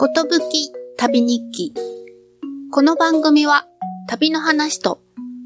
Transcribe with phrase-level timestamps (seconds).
[0.00, 1.74] ことぶき旅日記。
[2.72, 3.66] この番組は
[4.08, 5.02] 旅の話と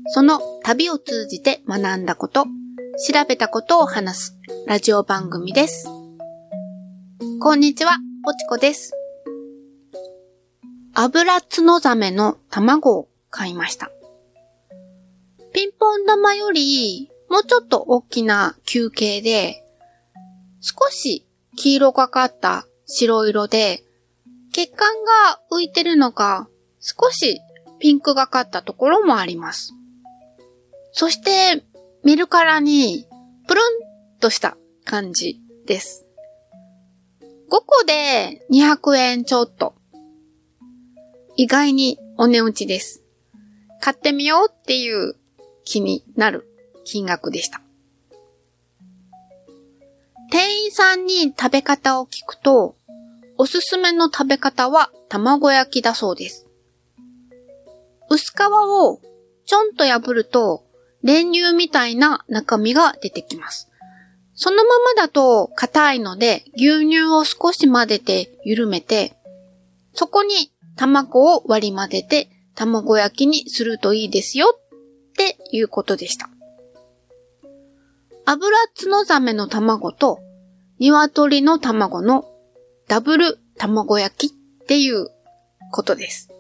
[0.06, 4.38] その旅を通じて学んだこと、調べたことを話す
[4.69, 5.88] ラジオ番組です。
[7.40, 8.92] こんにちは、ぽちこです。
[10.92, 13.91] 油角ザメの卵を買いました。
[15.53, 19.64] ピンポン玉よりもうちょっと大きな球形で、
[20.60, 23.80] 少し黄色がかった白色で、
[24.54, 27.40] 血管が浮いてるのか、少し
[27.80, 29.74] ピンクがかったところもあります。
[30.92, 31.64] そして、
[32.04, 33.09] 見るからに、
[33.48, 33.64] プルン
[34.20, 36.06] とした感じです。
[37.50, 39.74] 5個で200円ちょっと。
[41.34, 43.02] 意外にお値打ちです。
[43.80, 45.16] 買ってみようっていう
[45.64, 46.46] 気になる
[46.84, 47.60] 金額でした。
[50.30, 52.76] 店員さんに食べ方を聞くと、
[53.37, 56.46] おすすめの食べ方は卵焼きだそうです。
[58.10, 59.01] 薄皮を
[59.46, 60.65] ちょんと破ると
[61.02, 63.71] 練乳みたいな中身が出てきます。
[64.35, 69.17] そのままだと硬いので牛乳を少し混ぜて緩めて、
[69.93, 76.29] そこに卵を割り混ぜて卵焼きにするといいですよっていうことでした。
[78.27, 80.19] 油角ザメの卵と
[80.79, 82.25] 鶏の卵の
[82.89, 85.09] ダブル卵焼きっていう
[85.73, 86.31] ことです。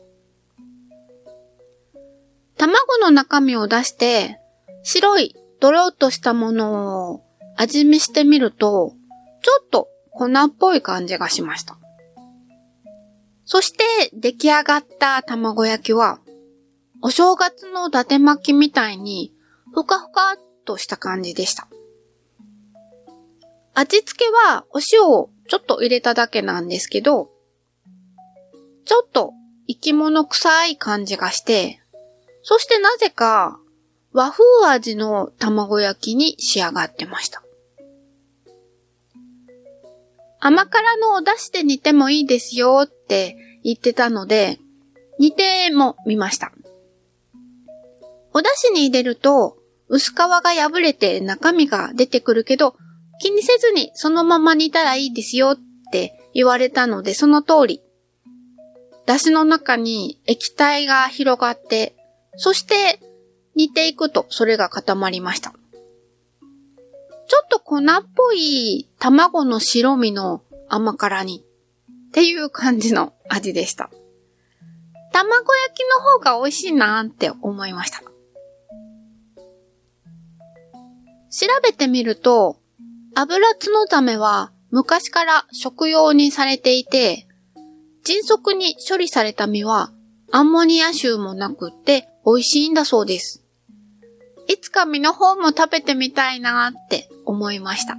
[2.56, 4.38] 卵の中身を出して、
[4.82, 7.24] 白いドロッとしたものを
[7.56, 8.94] 味見してみると、
[9.42, 11.76] ちょっと粉っぽい感じがしました。
[13.44, 16.20] そして出来上がった卵焼きは、
[17.02, 19.34] お正月の伊達巻きみたいに、
[19.72, 21.68] ふかふかっとした感じでした。
[23.74, 27.30] 味付けはお塩をちょっと入れただけなんですけど、
[28.84, 29.32] ちょっと
[29.66, 31.80] 生き物臭い感じがして、
[32.42, 33.58] そしてなぜか
[34.12, 37.42] 和風味の卵焼きに仕上がってました。
[40.40, 44.58] 甘辛のお出汁で煮てもいいですよって言ってたので、
[45.18, 46.52] 煮てもみました。
[48.34, 49.56] お出汁に入れると
[49.88, 52.76] 薄皮が破れて中身が出てくるけど、
[53.20, 55.58] 気にせずにそのまま煮たらいいですよっ
[55.92, 57.80] て言われたのでその通り。
[59.06, 61.94] 出汁の中に液体が広がって、
[62.36, 63.00] そして
[63.54, 65.50] 煮ていくとそれが固まりました。
[67.26, 67.82] ちょっと粉っ
[68.14, 71.44] ぽい卵の白身の甘辛煮
[72.08, 73.90] っていう感じの味でした。
[75.12, 78.02] 卵焼きの方が美味しいなーって思いました。
[81.30, 82.56] 調べてみると、
[83.16, 87.28] 油津のためは昔から食用にされていて、
[88.04, 89.92] 迅速に処理された身は
[90.32, 93.44] アンモニア臭もなくって美味しいんだそうです。
[94.48, 97.96] いつか身の方も食べてみたいなって思いました。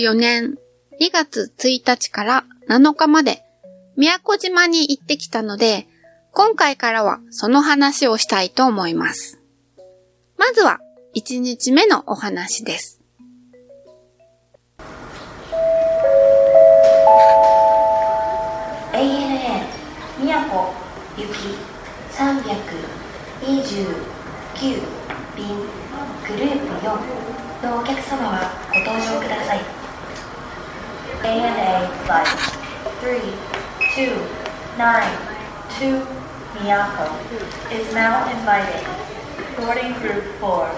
[0.00, 0.56] 2024年
[0.98, 3.42] 2月1日から7日まで
[3.96, 5.86] 宮古島に行ってきたので、
[6.32, 9.38] 今回からはその話をしたいと思います。
[10.38, 10.78] まずは
[11.14, 13.02] 1日目のお話です。
[18.92, 19.64] ANA
[20.18, 20.56] 宮古
[21.16, 21.56] 行き
[22.12, 24.00] 329
[25.36, 25.46] 便
[26.26, 29.79] グループ4のお客様はご搭乗ください
[31.22, 32.26] ANA Flight
[33.04, 36.00] 3292
[36.56, 37.06] Miyako
[37.70, 38.86] is now invited
[39.56, 40.70] boarding group 4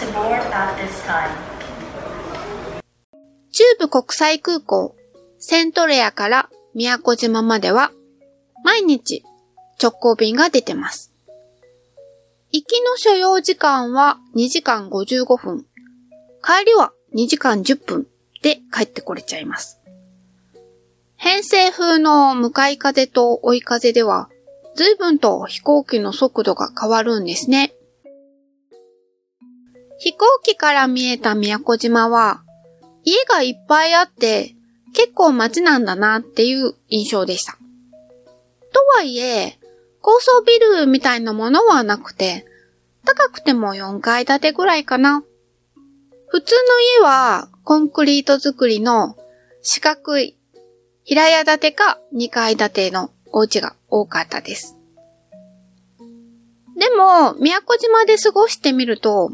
[0.00, 1.30] to board at this time
[3.52, 4.94] 中部国際空港
[5.38, 7.92] セントレアから宮古島までは
[8.64, 9.22] 毎日
[9.82, 11.12] 直行便が出てます。
[12.50, 15.66] 行きの所要時間は2時間55分。
[16.42, 18.06] 帰りは2時間10分
[18.46, 19.80] で帰ってこれちゃいます。
[21.16, 24.28] 偏西風の向かい風と追い風では
[24.76, 27.74] 随分と飛行機の速度が変わるんですね。
[29.98, 32.44] 飛行機から見えた宮古島は
[33.02, 34.54] 家がいっぱいあって
[34.94, 37.54] 結構街なんだなっていう印象でした。
[37.54, 37.58] と
[38.94, 39.58] はいえ、
[40.00, 42.46] 高層ビルみたいなものはなくて、
[43.04, 45.24] 高くても4階建てぐらいかな。
[46.28, 49.16] 普通の家はコンクリート作りの
[49.60, 50.36] 四角い
[51.02, 54.76] 平屋建てか2階建てのお家が多かったです。
[56.78, 59.32] でも、宮古島で過ごしてみると、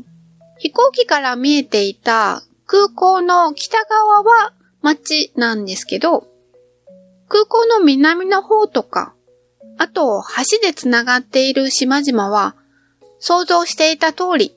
[0.56, 6.26] 飛行機から見えていた空港の北側は街なんですけど、
[7.28, 9.14] 空港の南の方とか、
[9.76, 12.56] あと橋で繋がっている島々は、
[13.18, 14.56] 想像していた通り、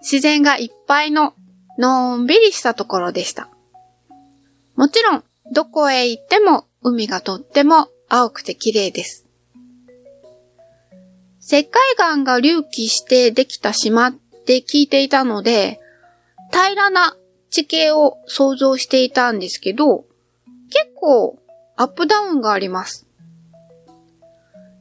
[0.00, 1.34] 自然がいっぱいの
[1.78, 3.48] のんびりしたところでした。
[4.74, 9.26] もちろん、どこへ行っても海がとっても青くて綺麗です。
[11.40, 15.80] 石灰岩が隆起してできた島って聞いていたので、
[16.50, 17.16] 平らな
[17.50, 20.04] 地形を想像していたんですけど、
[20.70, 21.38] 結構
[21.76, 23.06] アップダウンがあります。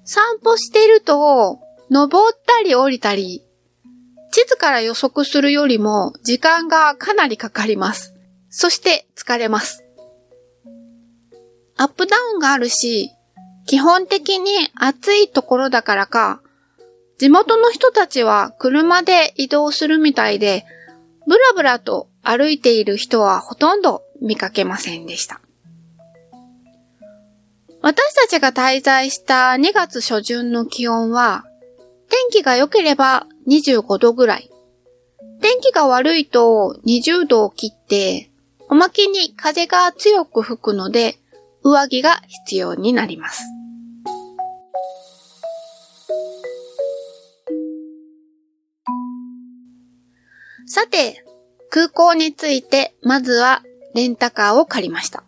[0.03, 1.59] 散歩してると、
[1.91, 3.44] 登ったり降りたり、
[4.35, 8.13] 地図から予測するよりも時間がかなりかかります。
[8.49, 9.85] そして疲れます。
[11.77, 13.11] アップダウンがあるし、
[13.65, 16.41] 基本的に暑いところだからか、
[17.17, 20.65] 地元の人たちは車で移動するみたいで、
[21.25, 25.39] ブラブラと歩いている人はほとんど見かけませんでした。
[27.81, 31.45] 私たちが滞在した2月初旬の気温は、
[32.09, 34.49] 天気が良ければ25度ぐらい。
[35.41, 38.31] 天気が悪いと20度を切って、
[38.69, 41.17] おまけに風が強く吹くので、
[41.63, 43.43] 上着が必要になります。
[50.67, 51.23] さて、
[51.69, 53.63] 空港について、まずは
[53.93, 55.23] レンタカーを借りました。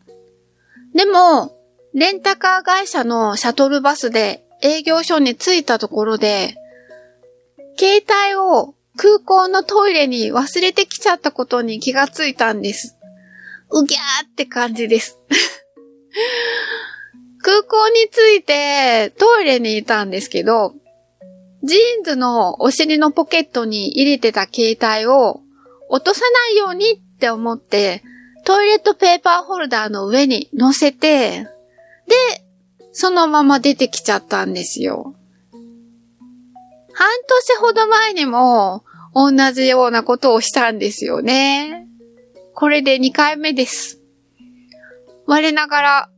[0.95, 1.55] でも、
[1.93, 6.55] レンタカー会社のシャトルバスで営業所に着いたところで、
[7.77, 12.97] 携帯を空港のトイレに忘れてきちゃったことに気がついたんです。
[13.71, 15.19] うぎゃーって感じです。
[17.43, 20.73] 空港に着いてトイレにいたんですけど、
[21.63, 25.41] ジーンズのお尻のポケットに入れてた携帯を
[25.89, 28.03] 落とさないようにって思って、
[28.45, 31.47] トイレットペーパーホルダーの上に乗せて、
[32.07, 32.15] で、
[32.93, 35.16] そのまま出てきちゃったんですよ。
[36.97, 38.83] 半年ほど前にも
[39.13, 41.85] 同じようなことをしたんですよね。
[42.55, 44.01] これで2回目です。
[45.27, 46.09] 我ながら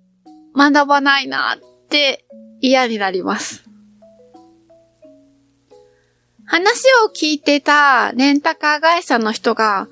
[0.55, 2.23] 学ばないなって
[2.61, 3.65] 嫌になります。
[6.45, 9.89] 話を聞いてたレンタカー会社の人が、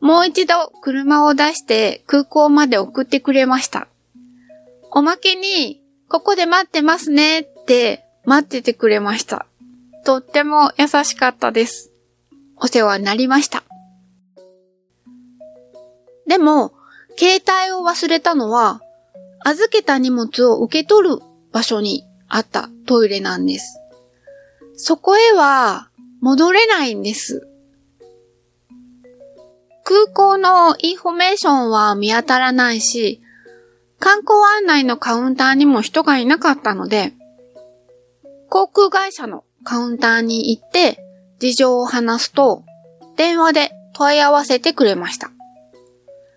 [0.00, 3.88] もう一度車を出して空港まで送ってくれました。
[4.90, 5.80] おまけに、
[6.10, 9.46] ここで待ってますねって待っててくれました。
[10.06, 11.90] とっても優しかったです。
[12.56, 13.64] お世話になりました。
[16.28, 16.72] でも、
[17.18, 18.80] 携帯を忘れたのは、
[19.40, 21.18] 預けた荷物を受け取る
[21.50, 23.80] 場所にあったトイレなんです。
[24.76, 25.88] そこへは
[26.20, 27.48] 戻れないんです。
[29.82, 33.20] 空港のインフォメーションは見当たらないし、
[33.98, 37.12] 観光案内のカウンターにも人がいなかったので、
[38.48, 41.04] 航空会社のカウンターに行って
[41.40, 42.62] 事情を話すと、
[43.16, 45.30] 電話で問い合わせてくれました。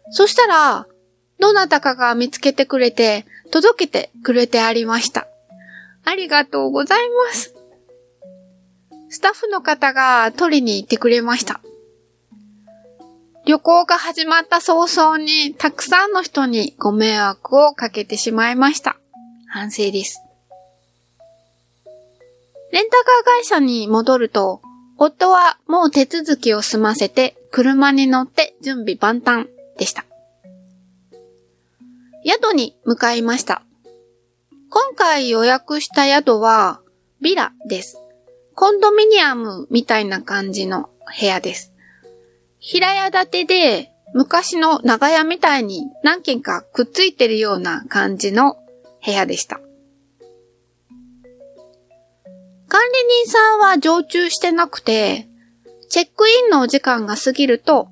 [0.10, 0.88] そしたら、
[1.40, 5.28] どなたかが見つけてくれて、届けてくれてありました。
[6.06, 7.56] ありがとうございます。
[9.10, 11.62] スタッフの方が取りに行ってくれました。
[13.46, 18.98] 旅行が始まった早々にたくさんの人にご迷惑をかけてしまいました。
[19.48, 20.24] 反省です。
[22.72, 24.62] レンタカー会社に戻ると、
[24.98, 29.48] 夫はもう手続きを済ませて車に乗って準備万端
[29.78, 30.06] でした。
[32.26, 33.64] 宿に向かいました。
[34.70, 36.82] 今回予約した宿は
[37.22, 38.02] ビラです。
[38.56, 41.74] コンドミニアムみたいな感じの部屋です。
[42.60, 48.58] 平屋建てで昔の長屋みたいに何軒かくっついてるような感じの
[49.04, 49.60] 部屋でした。
[53.08, 55.28] 人さんは常駐してなくて、
[55.90, 57.90] チェックインのお時間が過ぎると、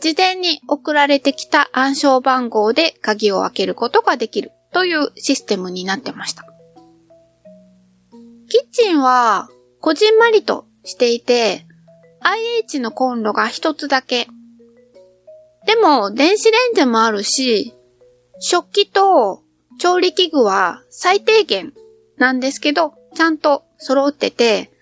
[0.00, 6.44] 事前に送られてきた暗証番号で鍵を開けることができるというシステムになってました。
[8.48, 9.48] キッチンは、
[9.80, 11.66] こじんまりとしていて、
[12.20, 14.28] IH のコンロが一つだけ。
[15.66, 17.74] でも、電子レンジもあるし、
[18.40, 19.42] 食器と
[19.78, 21.72] 調理器具は最低限
[22.16, 24.72] なんですけど、ちゃんと揃ってて、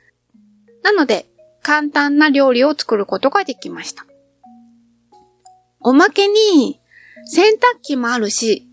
[0.84, 1.26] なので、
[1.60, 4.06] 簡単な料理を作ることができました。
[5.80, 6.80] おまけに、
[7.24, 8.68] 洗濯機もあるし、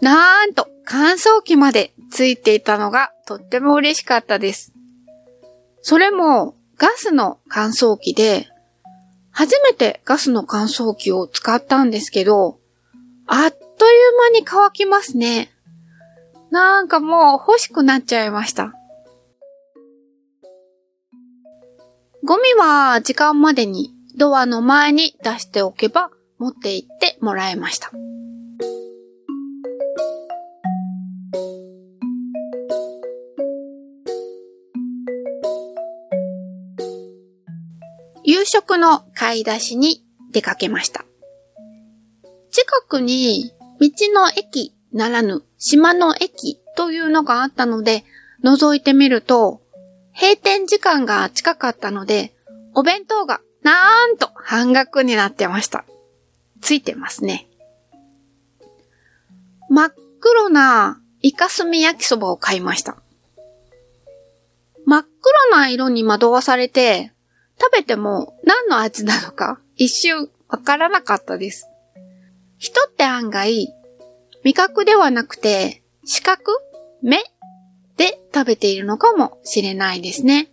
[0.00, 4.72] なんと乾燥機までついていたのがとっても嬉しかったです。
[5.80, 8.48] それもガスの乾燥機で、
[9.30, 12.58] 初めてガスの乾燥機を使ったんですけど、
[13.28, 15.52] あっという間に乾きますね。
[16.50, 18.72] なんかもう欲しくなっちゃいました。
[22.28, 27.90] ゴミは時間までにドアの前に出しておけば持って行ってもらえました。
[38.24, 41.06] 夕食の買い出しに出かけました。
[42.50, 48.04] 近くに道の駅ならぬ島の駅というのがあったので、
[48.44, 49.62] 覗いてみると、
[50.20, 52.34] 閉店時間が近かったので、
[52.74, 55.84] お弁当がなんと半額になってました。
[56.60, 57.46] ついてますね。
[59.70, 62.96] 真っ黒なイカスミ焼きそばを買いました。
[64.86, 65.06] 真っ
[65.50, 67.12] 黒な色に惑わされて、
[67.60, 71.68] 食べても何の味なのか一瞬わからなかったです。
[72.56, 73.68] 人って案外、
[74.42, 76.52] 味覚ではなくて、視覚？
[77.02, 77.18] 目？
[77.98, 80.48] で食べているのかもしれないですね。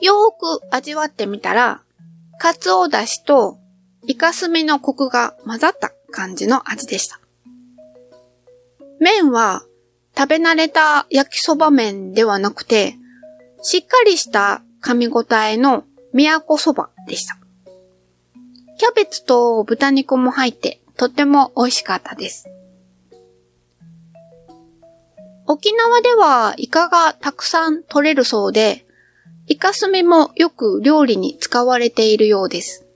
[0.00, 1.82] よーく味わってみたら、
[2.38, 3.58] カツオだしと
[4.06, 7.20] イカスミのコクが混ざった感じの味でした。
[9.00, 9.64] 麺は
[10.16, 12.96] 食べ慣れた焼きそば麺ではなくて、
[13.62, 17.36] しっかりした噛み応えの都そばでした。
[18.78, 22.48] キャベツと豚肉も入ってとっても美味しかったです。
[25.46, 28.86] 沖縄ではイカがたくさん取れるそうで、
[29.46, 32.86] イカスミもよく料理に使われているようです。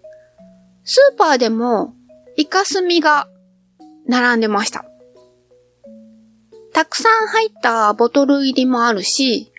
[0.84, 1.94] スーパーでも
[2.36, 3.28] イカスミが
[4.06, 4.86] 並んでました。
[6.72, 9.52] たくさん入ったボトル入りもあるし、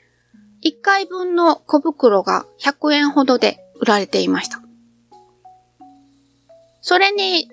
[0.64, 4.62] 1回分の小袋が100円ほどで売られていました。
[6.82, 7.52] それに、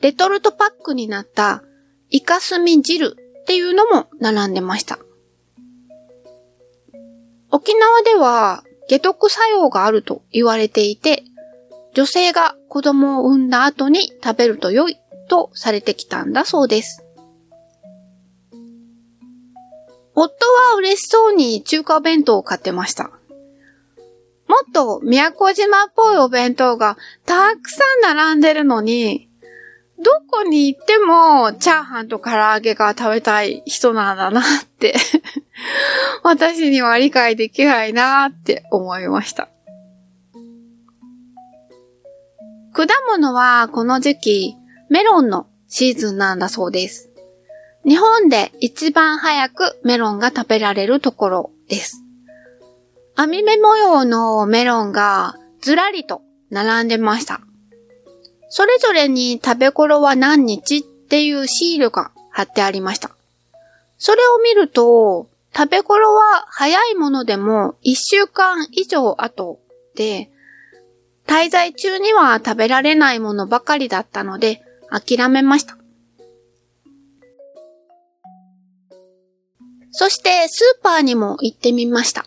[0.00, 1.62] レトルトパックになった
[2.08, 3.16] イカスミ汁
[3.48, 4.98] っていうのも並んでました。
[7.50, 11.24] 沖縄では解毒作用があると言われていて、
[11.94, 14.98] 女性が子供を産んだ後に食べると良い
[15.30, 17.06] とされてきたんだそうです。
[20.14, 20.28] 夫
[20.70, 23.04] は嬉しそうに中華弁当を買ってました。
[23.04, 29.27] もっと宮古島っぽいお弁当がたくさん並んでるのに、
[29.98, 34.94] どこに行っても、チャーハンと唐揚げが食べたい人なんだなって
[36.22, 39.48] 私には理解できないなって思いました。
[42.72, 44.56] 果物はこの時期、
[44.88, 47.10] メロンのシーズンなんだそうです。
[47.84, 52.04] 日本で一番早くメロンが食べられるところです。
[53.16, 57.40] 網目模様のメロンがずらりと並んでました。
[58.48, 63.10] それぞれに食べ頃は何日っていうシールが貼ってありました。
[63.98, 69.58] それを見ると、食べ頃は早いものでも1週間以上後
[69.94, 70.30] で、
[71.26, 75.76] 滞在中には食べられないものばかりだったので諦めました。
[79.90, 82.24] そしてスーパーにも行ってみました。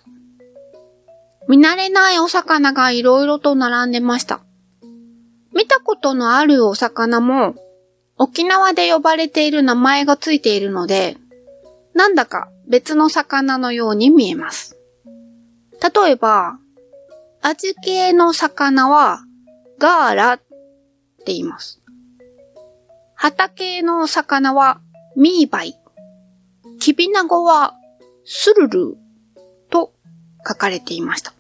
[1.48, 4.42] 見慣れないお魚がいろいろと並んでました。
[5.54, 7.56] 見たことのあるお魚も、
[8.18, 11.18] 沖縄で呼ばれている名前がついているので、
[11.94, 14.78] なんだか別の魚のように見えます。
[15.82, 16.60] 例えば、
[17.42, 19.24] 味系の魚は
[19.80, 21.82] ガーラって言います。
[23.16, 24.80] 旗系の魚は
[25.16, 25.78] ミーバイ。
[26.80, 27.76] キビナゴは
[28.26, 28.98] スルル
[29.70, 29.94] と
[30.48, 31.34] 書かれていました。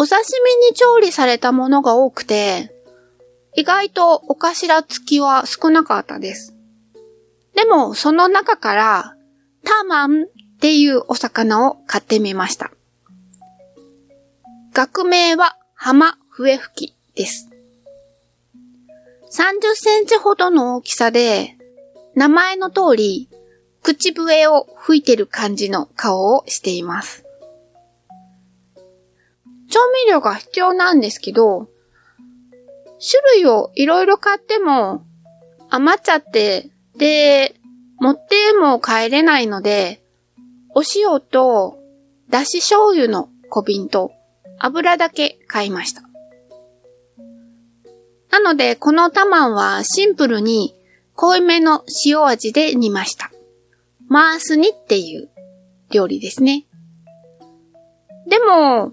[0.00, 0.22] お刺
[0.62, 2.72] 身に調理されたものが多くて、
[3.56, 6.54] 意外とお頭付きは少なかったです。
[7.56, 9.16] でも、その中から、
[9.64, 10.26] タマンっ
[10.60, 12.70] ていうお魚を買ってみました。
[14.72, 17.50] 学名は浜笛吹きです。
[19.32, 21.56] 30センチほどの大きさで、
[22.14, 23.28] 名前の通り、
[23.82, 27.27] 口笛を吹いてる感じの顔をしています。
[29.70, 31.68] 調味料が必要なんですけど、
[32.98, 35.04] 種類をいろいろ買っても
[35.70, 37.54] 余っちゃって、で、
[38.00, 40.02] 持っても帰れないので、
[40.74, 41.78] お塩と
[42.28, 44.12] だし醤油の小瓶と
[44.58, 46.02] 油だけ買いました。
[48.30, 50.74] なので、このタマンはシンプルに
[51.14, 53.30] 濃いめの塩味で煮ました。
[54.08, 55.28] マースニっていう
[55.90, 56.66] 料理ですね。
[58.28, 58.92] でも、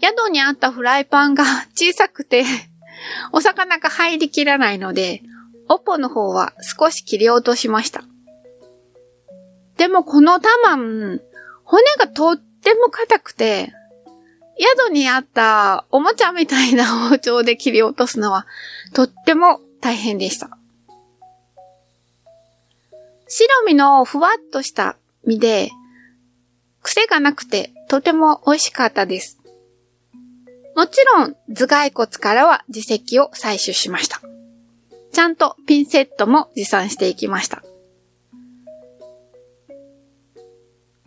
[0.00, 2.44] 宿にあったフライパンが 小さくて、
[3.32, 5.22] お魚が入りきらないので、
[5.68, 8.02] オポの方は少し切り落としました。
[9.76, 11.20] でもこのタマン、
[11.64, 13.72] 骨がとっても硬くて、
[14.58, 18.46] 宿にあったおもちゃみたいな包丁で切り落とすのは
[18.92, 20.58] とっても大変でした。
[23.28, 25.70] 白身のふわっとした身で、
[26.82, 29.37] 癖がなくてとても美味しかったです。
[30.78, 34.20] もちろん頭蓋骨からは耳石を採取しました。
[35.10, 37.64] ちゃんとピンセットも持参していきました。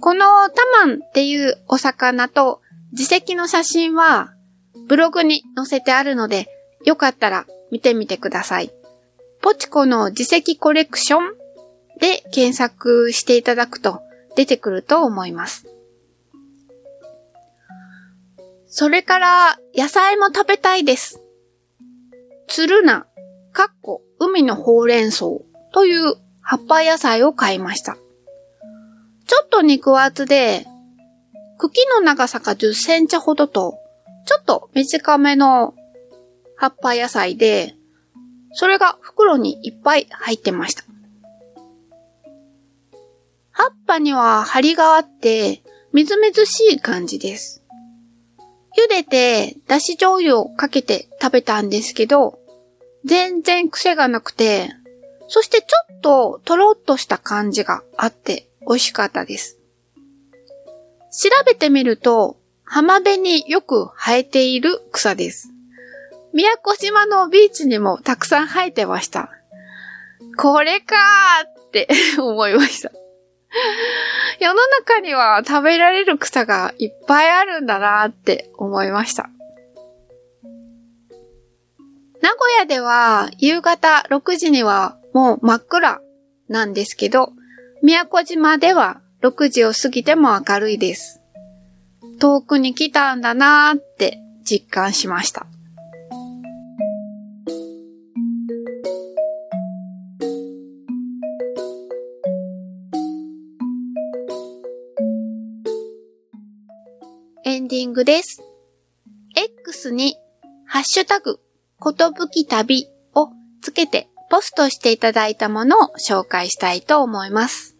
[0.01, 2.59] このタマンっていうお魚と
[2.91, 4.33] 自石の写真は
[4.89, 6.49] ブログに載せてあるので、
[6.83, 8.73] よかったら見てみてください。
[9.41, 11.33] ポチコの自石コレクション
[11.97, 14.01] で検索していただくと
[14.35, 15.70] 出てくると思います。
[18.73, 21.21] それから野菜も食べたいです。
[22.47, 23.05] つるな、
[23.51, 25.25] かっこ海のほうれん草
[25.73, 27.97] という葉っぱ野菜を買いました。
[29.27, 30.65] ちょっと肉厚で
[31.57, 33.77] 茎の長さが10センチほどと、
[34.25, 35.75] ちょっと短めの
[36.55, 37.75] 葉っぱ野菜で、
[38.53, 40.85] それが袋にいっぱい入ってました。
[43.51, 45.61] 葉っぱには張りがあって、
[45.91, 47.60] みずみずしい感じです。
[48.77, 52.39] 茹でて、だし醤油をかけて食べたんですけど、
[53.05, 54.69] 全然癖がなくて、
[55.27, 59.57] そしてちょっととろっとした感じがあって美味しかったです。
[61.11, 65.49] 調べてみると、浜辺によく生えている草です。
[66.33, 69.29] 宮古島のビーチにもたくさん生えてました。
[70.37, 72.91] これかーって思いました。
[74.39, 79.29] 世の中には食べられる草がいっぱいあるんだなって思いました。
[82.21, 86.01] 名古屋では夕方6時にはもう真っ暗
[86.47, 87.33] なんですけど、
[87.83, 91.21] 宮古島では6時を過ぎても明るいです。
[92.19, 95.47] 遠くに来たんだなーって実感しました。
[107.71, 108.43] ディングです。
[109.33, 110.17] X に
[110.67, 111.39] ハッシュタグ、
[111.79, 113.29] ことぶき旅を
[113.61, 117.77] つけてポストしていただいたものを紹介したいと思います。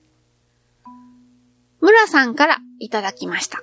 [1.82, 3.62] 村さんからいただきました。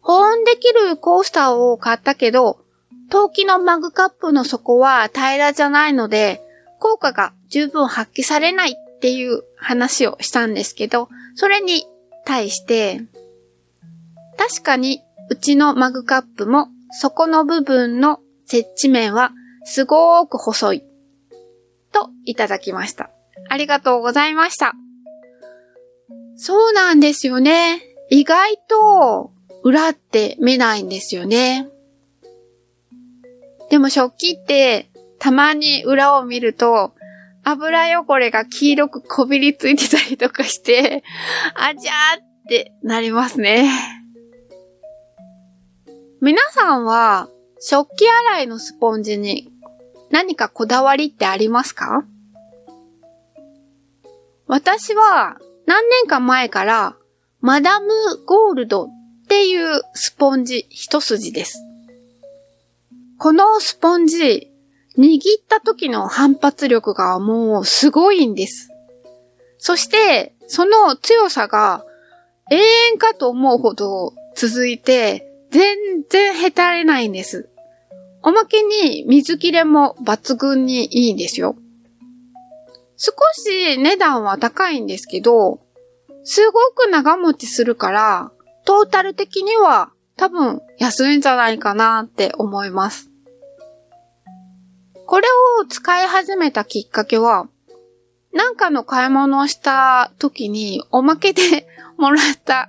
[0.00, 2.64] 保温できるコースターを買ったけど、
[3.10, 6.40] 陶器のマグカップの底は平らじゃないので、
[6.78, 11.84] 効果が十分発揮されないっていう話をしたんですけど、それに
[12.24, 13.02] 対して、
[14.40, 19.32] 確かにうちのマグカップも底の部分の接地面は
[19.64, 20.82] すごーく細い。
[21.92, 23.10] といただきました。
[23.50, 24.72] ありがとうございました。
[26.36, 27.82] そうなんですよね。
[28.08, 29.30] 意外と
[29.62, 31.68] 裏って見ないんですよね。
[33.68, 36.94] でも食器ってたまに裏を見ると
[37.44, 41.04] 油汚れが黄色くこびりついてたりとかして、
[41.54, 43.99] あじゃーってなりますね。
[46.22, 47.30] 皆さんは
[47.60, 49.50] 食器洗いのスポンジに
[50.10, 52.04] 何かこだわりってありますか？
[54.46, 56.96] 私は何年か前から、
[57.40, 57.88] マダム
[58.26, 58.88] ゴールドっ
[59.28, 61.64] ていうスポンジ一筋です。
[63.16, 64.50] このスポンジ、
[64.98, 68.68] 握った時の反発力がもうすごいんです。
[69.56, 71.82] そして、その強さが
[72.50, 72.58] 永
[72.92, 77.48] 遠かと思うほど続いて、全然へたれないんです。
[78.22, 81.56] おまけに水切れも抜群にいいんですよ。
[82.96, 85.60] 少し値段は高いんですけど、
[86.24, 88.32] すごく長持ちするから、
[88.64, 93.10] トータル的には多分安いんじゃないかなって思います。
[95.06, 95.26] これ
[95.62, 97.48] を使い始めたきっかけは、
[98.32, 102.68] なんかの買い物をした時におまけで もらった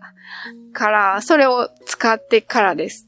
[0.73, 3.07] から、それを使ってからです。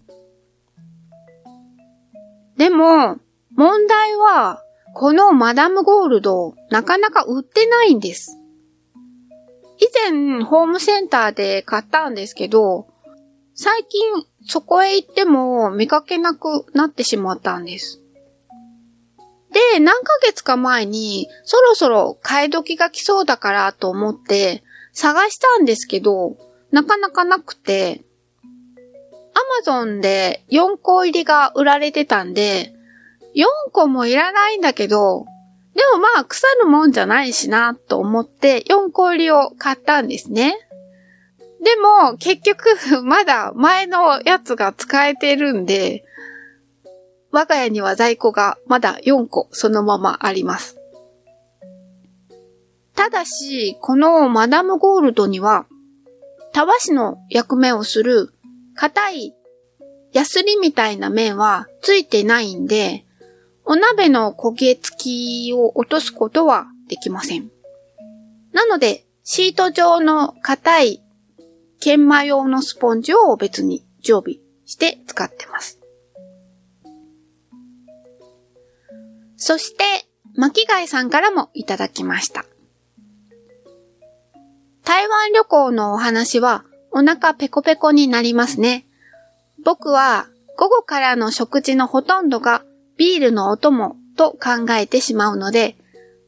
[2.58, 3.18] でも、
[3.56, 4.64] 問題は、
[4.96, 8.38] このマダムゴールド、なかなか売ってないんです。
[9.80, 12.88] 以前、ホームセンターで買ったんですけど、
[13.56, 14.02] 最近
[14.46, 18.02] そこへ行っても見かけなくなってしまったんです。
[19.52, 26.38] で、何ヶ月か前に、そろそろ買い時が来そうだからと思って、探したんですけど、
[26.74, 28.02] なかなかなくて、
[29.36, 32.74] アマゾンで4個入りが売られてたんで、
[33.36, 35.26] 4個もいらないんだけど、
[35.76, 40.58] でもまあ腐るもんじゃないしなと思って4個入りを買ったんですね。
[41.64, 42.66] でも結局
[43.06, 46.04] まだ前のやつが使えてるんで、
[47.30, 50.80] 我が家には在庫がまだ4個そのままあります。
[52.96, 55.68] ただし、このマダムゴールドには、
[56.54, 58.34] たわしの役目をする
[58.76, 59.36] 硬い
[60.14, 63.06] ヤスリみたいな面はついてないんで、
[63.66, 67.50] お鍋の焦げ付きを落とすことはできません。
[68.52, 71.04] なので、シート状の硬い
[71.80, 75.80] 研磨用のスポンジを別に常備して使ってます。
[79.36, 79.84] そして、
[80.36, 82.46] 巻貝さんからもいただきました。
[84.86, 88.86] 台湾旅行のお話はお腹ペコペコになりますね。
[89.64, 92.64] 僕は午後からの食事のほとんどが
[92.98, 95.76] ビールのお供と考えてしまうので、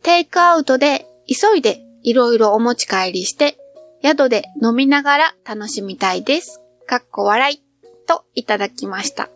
[0.04, 3.58] テイクアウトで急いでいろいろお持ち帰りして、
[4.04, 6.62] 宿で飲みながら楽しみたいです。
[6.88, 7.62] かっこ笑い。
[8.08, 9.30] といただきました。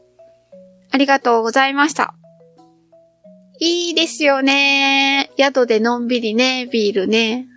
[0.92, 2.14] ありがとうございました。
[3.60, 5.32] いいですよね。
[5.38, 7.48] 宿でのんびりね、ビールね。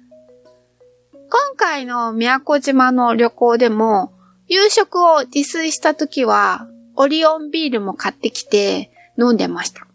[1.34, 4.12] 今回の宮古島の旅行でも、
[4.48, 9.86] 夕食を自炊した時は、オリオンビールも買ってきて、飲んでました。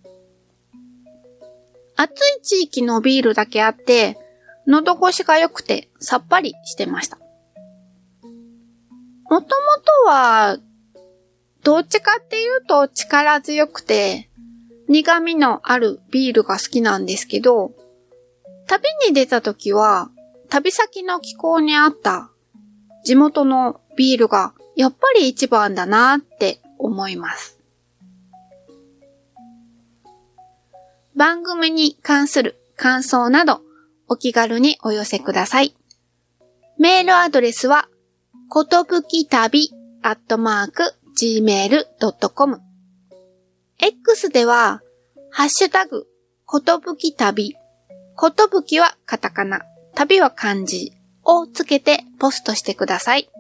[1.96, 4.18] 暑い地域のビールだけあって、
[4.66, 7.20] 喉越しが良くてさっぱりしてました。
[9.30, 10.58] もともとは、
[11.64, 14.32] どっちかっていうと力強くて、
[14.90, 17.74] 苦味のあるビールが好きなんですけど、
[18.66, 20.10] 旅に出た時は、
[20.50, 22.32] 旅先の気候に合った
[23.04, 27.60] 地元のビールがやっぱり一番だなって思います。
[31.16, 33.62] 番組に関する感想など
[34.08, 35.76] お気軽にお寄せください。
[36.78, 37.90] メールアドレスは、
[38.50, 39.72] ことぶき旅
[40.04, 42.62] アットマーク gmail.com
[43.80, 44.82] X では、
[45.32, 46.06] ハッシュタグ、
[46.46, 47.56] ことぶき旅、
[48.16, 49.62] ことぶきはカタカナ、
[49.98, 53.32] 旅は漢字をつけてポストしてください。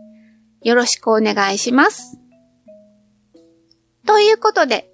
[0.63, 2.17] よろしくお願いします。
[4.08, 4.89] ということで、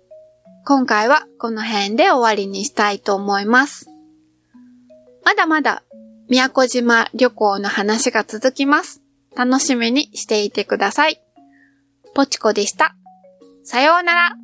[0.65, 3.89] 今回はこの辺で終わりにしたいと思います。
[5.23, 5.83] まだまだ
[6.29, 9.01] 宮古島旅行の話が続きます。
[9.33, 11.21] 楽しみにしていてください。
[12.13, 12.93] ポチコでした。
[13.63, 14.42] さようなら。